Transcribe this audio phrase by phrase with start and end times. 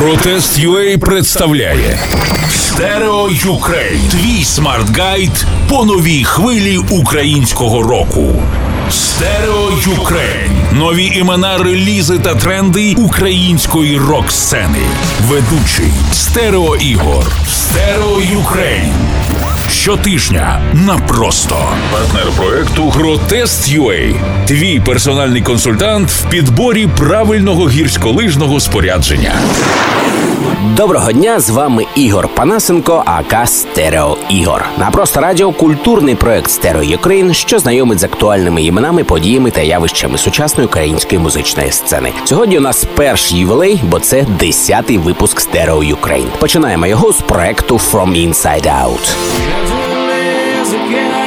[0.00, 1.98] Протест UA представляє
[2.48, 4.00] Stereo Ukraine.
[4.10, 8.42] Твій смарт-гайд по новій хвилі українського року.
[8.90, 10.50] Stereo Ukraine.
[10.72, 14.82] Нові імена, релізи та тренди української рок-сцени.
[15.28, 17.24] Ведучий Стерео Ігор.
[17.48, 18.92] Stereo Ukraine.
[19.70, 21.56] Щотижня на просто
[21.92, 24.14] партнер проекту Протест.UA.
[24.46, 29.32] Твій персональний консультант в підборі правильного гірськолижного спорядження.
[30.76, 34.64] Доброго дня, з вами Ігор Панасенко, aka Стерео Ігор.
[34.78, 40.18] На просто радіо культурний проект Stereo Ukraine, що знайомить з актуальними іменами, подіями та явищами
[40.18, 42.12] сучасної української музичної сцени.
[42.24, 46.26] Сьогодні у нас перший ювілей, бо це десятий випуск Stereo Ukraine.
[46.38, 49.16] Починаємо його з проекту From Inside Out.
[49.66, 50.08] dream
[50.60, 51.19] is again.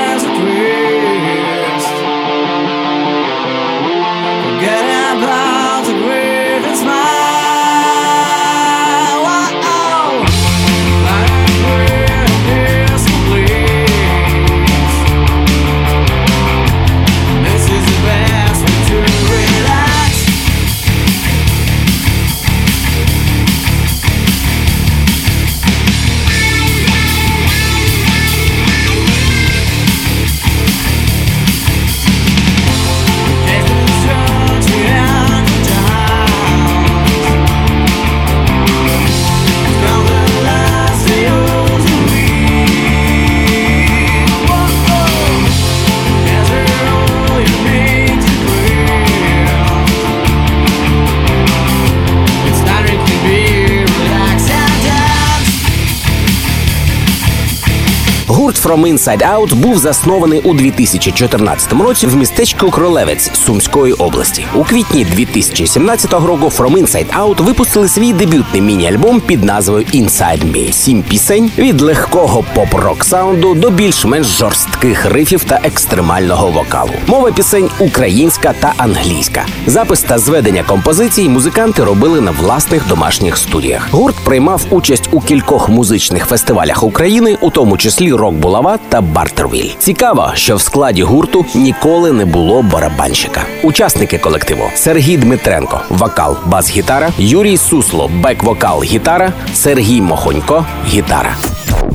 [58.27, 64.45] Гурт From Inside Out був заснований у 2014 році в містечку Кролевець Сумської області.
[64.55, 70.71] У квітні 2017 року From Inside Out випустили свій дебютний міні-альбом під назвою Inside Me.
[70.71, 76.91] Сім пісень від легкого поп-рок саунду до більш-менш жорстких рифів та екстремального вокалу.
[77.07, 79.45] Мова пісень українська та англійська.
[79.67, 83.87] Запис та зведення композицій музиканти робили на власних домашніх студіях.
[83.91, 89.69] Гурт приймав участь у кількох музичних фестивалях України, у тому числі Рок Булава та Бартервіль.
[89.79, 93.45] Цікаво, що в складі гурту ніколи не було барабанщика.
[93.63, 101.35] Учасники колективу: Сергій Дмитренко, вокал, бас-гітара, Юрій Сусло, бек-вокал, гітара, Сергій Мохонько, гітара.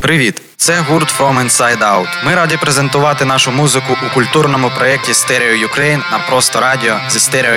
[0.01, 0.43] Привіт!
[0.57, 2.07] Це гурт From Inside Out.
[2.27, 7.57] Ми раді презентувати нашу музику у культурному проєкті Stereo Ukraine на просто радіо зі стерео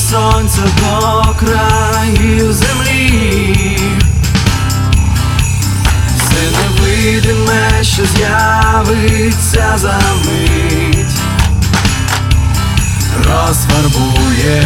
[0.00, 3.78] сонця до країв землі,
[6.16, 11.06] все невидиме, що з'явиться за мить,
[13.26, 14.64] розфарбує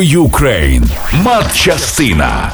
[0.00, 0.84] Stereo Ukraine.
[1.12, 2.52] Матчастина.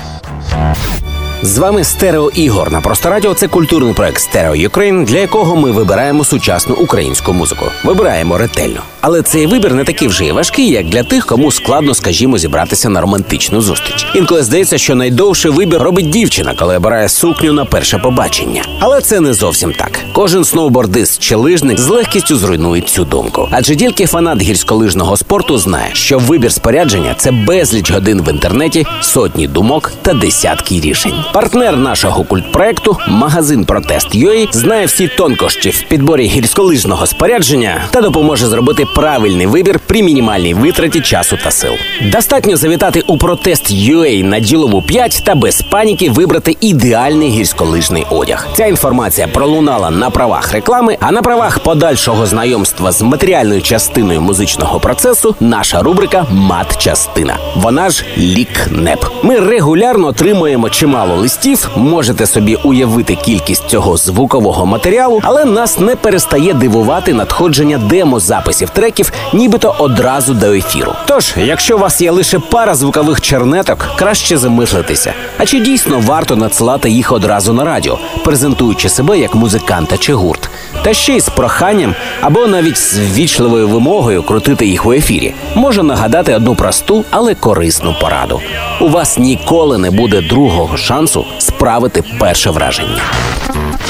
[1.42, 3.34] З вами Стерео Ігор на просто радіо.
[3.34, 7.64] Це культурний проект Stereo Ukraine, для якого ми вибираємо сучасну українську музику.
[7.84, 8.80] Вибираємо ретельно.
[9.00, 12.88] Але цей вибір не такий вже й важкий, як для тих, кому складно, скажімо, зібратися
[12.88, 14.06] на романтичну зустріч.
[14.14, 18.62] Інколи здається, що найдовший вибір робить дівчина, коли обирає сукню на перше побачення.
[18.80, 20.00] Але це не зовсім так.
[20.12, 23.48] Кожен сноубордист чи лижник з легкістю зруйнує цю думку.
[23.50, 29.48] Адже тільки фанат гірськолижного спорту знає, що вибір спорядження це безліч годин в інтернеті, сотні
[29.48, 31.14] думок та десятки рішень.
[31.32, 38.46] Партнер нашого культпроекту, магазин Протест Протест.ua, знає всі тонкощі в підборі гірськолижного спорядження та допоможе
[38.46, 41.72] зробити правильний вибір при мінімальній витраті часу та сил.
[42.12, 48.48] Достатньо завітати у Протест.ua на ділову 5 та без паніки вибрати ідеальний гірськолижний одяг.
[48.56, 54.80] Ця інформація пролунала на правах реклами, а на правах подальшого знайомства з матеріальною частиною музичного
[54.80, 57.36] процесу наша рубрика Мат-частина.
[57.56, 59.04] Вона ж лік-неп.
[59.22, 61.68] Ми регулярно отримуємо чимало листів.
[61.76, 69.12] Можете собі уявити кількість цього звукового матеріалу, але нас не перестає дивувати надходження демозаписів треків,
[69.32, 70.92] нібито одразу до ефіру.
[71.06, 75.12] Тож, якщо у вас є лише пара звукових чернеток, краще замислитися.
[75.38, 80.50] А чи дійсно варто надсилати їх одразу на радіо, презентуючи себе як музиканта чи гурт?
[80.82, 85.82] Та ще й з проханням або навіть з ввічливою вимогою крутити їх у ефірі, може
[85.82, 88.40] нагадати одну просту, але корисну пораду.
[88.80, 91.05] У вас ніколи не буде другого шансу
[91.38, 93.02] справити перше враження.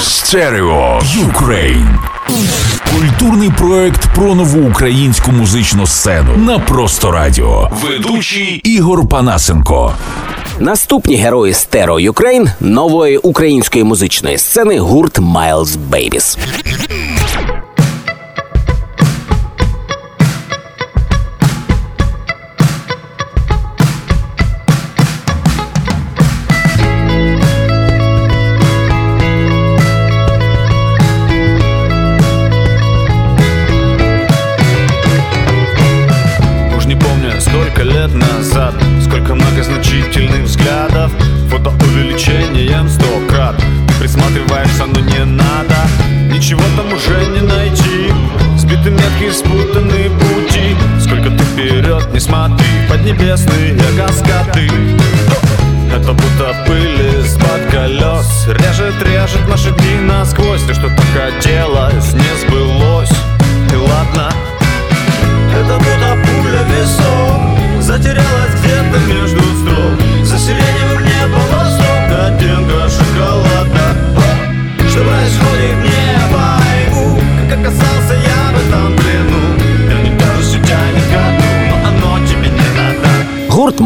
[0.01, 1.99] Stereo Ukraine.
[2.91, 7.71] Культурний проект про нову українську музичну сцену на просто радіо.
[7.83, 9.95] Ведучий Ігор Панасенко.
[10.59, 16.39] Наступні герої Stereo Ukraine нової української музичної сцени гурт Miles Babies.
[44.07, 45.75] Присматриваешься, но не надо.
[46.33, 48.13] Ничего там уже не найти.
[48.57, 50.77] Сбиты метки, спутанные пути.
[51.01, 54.71] Сколько ты вперед не смотри Поднебесные каскады.
[55.93, 60.63] Это будто пыль из-под колес Режет, режет наши дни насквозь.
[60.63, 63.11] Ты что-то хотелось, не сбылось.
[63.73, 64.33] И ладно,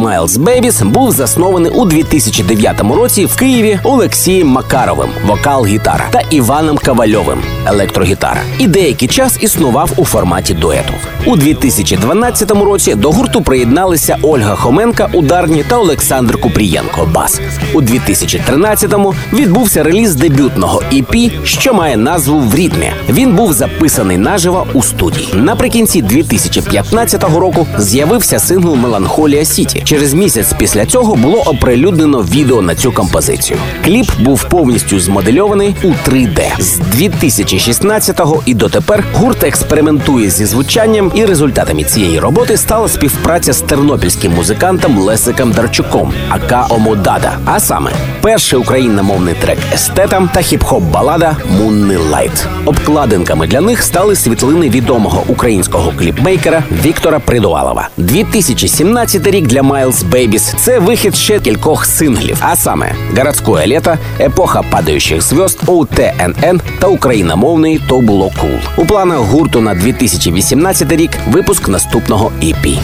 [0.01, 6.79] Miles Babies був заснований у 2009 році в Києві Олексієм Макаровим, вокал гітара, та Іваном
[6.79, 8.41] Ковальовим, електрогітара.
[8.59, 10.93] І деякий час існував у форматі дуету.
[11.27, 17.41] У 2012 році до гурту приєдналися Ольга Хоменко, ударні та Олександр Купрієнко, бас.
[17.75, 22.93] У 2013-му відбувся реліз дебютного EP, що має назву в ритмі.
[23.09, 25.29] Він був записаний наживо у студії.
[25.35, 29.83] Наприкінці 2015 року з'явився сингл Меланхолія City.
[29.91, 33.59] Через місяць після цього було оприлюднено відео на цю композицію.
[33.85, 36.41] Кліп був повністю змодельований у 3D.
[36.59, 43.61] З 2016-го і дотепер гурт експериментує зі звучанням, і результатами цієї роботи стала співпраця з
[43.61, 47.39] тернопільським музикантом Лесиком Дарчуком, aka Омодада.
[47.45, 52.47] А саме перший україномовний трек естета та хіп-хоп балада Moony Light.
[52.65, 57.89] Обкладинками для них стали світлини відомого українського кліпмейкера Віктора Придувалова.
[57.97, 64.63] 2017 рік для Miles Babies– це вихід ще кількох синглів, а саме «Городське літо», эпоха
[64.63, 68.51] падающих звёзд, ОУТНН та україномовний то було cool.
[68.77, 72.79] У планах гурту на 2018 рік випуск наступного EP.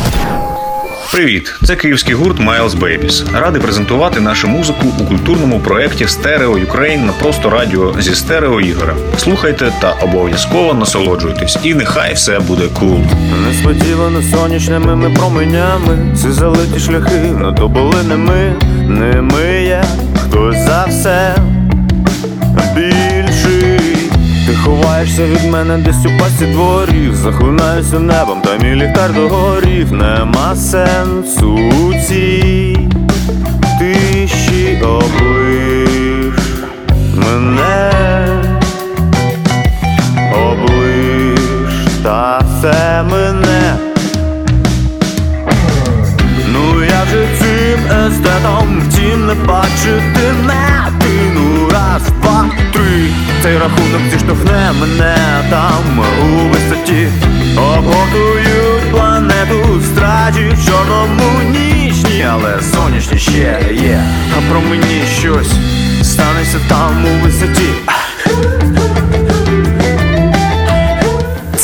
[1.12, 3.40] Привіт, це київський гурт Miles Babies.
[3.40, 8.94] Радий презентувати нашу музику у культурному проєкті Stereo Ukraine на просто радіо зі Стерео Ігором.
[9.18, 13.00] Слухайте та обов'язково насолоджуйтесь, і нехай все буде cool.
[13.48, 18.54] Несподівано сонячними ми променями Ці залиті шляхи на то були не ми,
[18.88, 19.84] не ми є
[20.24, 21.35] хтось за все
[24.66, 31.52] ховаєшся від мене десь у пасі дворів, захлинаюся небом, та мій ліхтар догорів, нема сенсу
[31.52, 32.78] у цій
[33.78, 36.40] тиші облиш.
[37.16, 37.90] Мене
[40.32, 41.40] облиш
[42.02, 43.76] та все мене.
[46.48, 49.34] Ну я же цим естетом, втім не
[51.96, 53.08] раз, два, три,
[53.42, 55.16] цей рахунок зіштовхне мене
[55.50, 55.98] там.
[56.22, 57.08] У висоті,
[57.56, 64.04] обготують планету страті в чорному нічні, але сонячні ще є,
[64.38, 65.52] а про мені щось
[66.02, 67.70] станеться там у висоті.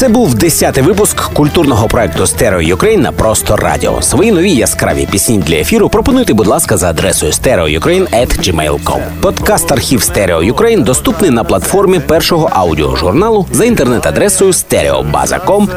[0.03, 4.03] Це був 10-й випуск культурного проекту Stereo Ukraine на просто радіо.
[4.03, 9.01] Свої нові яскраві пісні для ефіру пропонуйте, будь ласка, за адресою stereoukraine.gmail.com.
[9.21, 15.69] Подкаст архів Stereo Ukraine доступний на платформі першого аудіожурналу за інтернет-адресою stereobaza.com.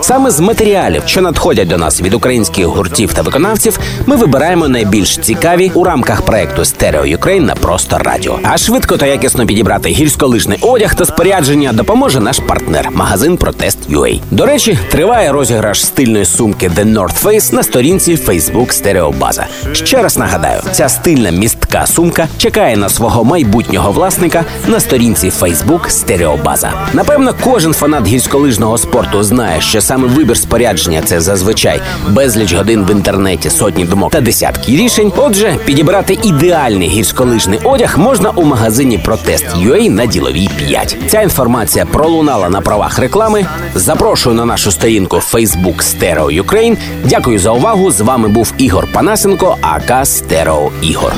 [0.00, 5.16] Саме з матеріалів, що надходять до нас від українських гуртів та виконавців, ми вибираємо найбільш
[5.16, 8.38] цікаві у рамках проекту Stereo Ukraine на просто радіо.
[8.42, 12.57] А швидко та якісно підібрати гірськолижний одяг та спорядження допоможе наш партнер
[12.92, 14.20] магазин Протест UA.
[14.30, 19.46] До речі, триває розіграш стильної сумки The North Face на сторінці Facebook Стереобаза.
[19.72, 25.88] Ще раз нагадаю, ця стильна містка сумка чекає на свого майбутнього власника на сторінці Facebook
[25.88, 26.72] Стереобаза.
[26.92, 32.90] Напевно, кожен фанат гірськолижного спорту знає, що саме вибір спорядження це зазвичай безліч годин в
[32.90, 35.12] інтернеті, сотні думок та десятки рішень.
[35.16, 40.96] Отже, підібрати ідеальний гірськолижний одяг можна у магазині Протест UA на діловій 5.
[41.08, 43.46] Ця інформація пролунала на правах реклами.
[43.74, 46.76] Запрошую на нашу сторінку Facebook Stereo Ukraine.
[47.04, 47.90] Дякую за увагу.
[47.90, 51.12] З вами був Ігор Панасенко, aka Стерео Ігор.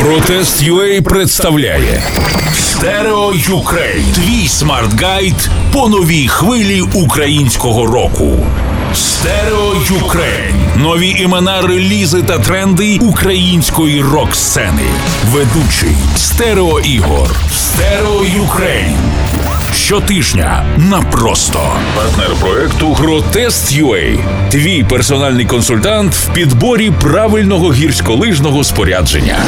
[0.00, 2.02] Протест UA представляє
[2.52, 4.04] Stereo Ukraine.
[4.14, 8.46] Твій смарт-гайд по новій хвилі українського року.
[8.94, 10.54] Stereo Ukraine.
[10.76, 14.82] Нові імена, релізи та тренди української рок-сцени.
[15.32, 17.36] Ведучий Стерео Ігор.
[17.52, 18.96] Stereo Ukraine.
[19.72, 21.60] Щотижня на просто
[21.96, 24.18] партнер проекту Протест UA.
[24.50, 29.38] Твій персональний консультант в підборі правильного гірськолижного спорядження.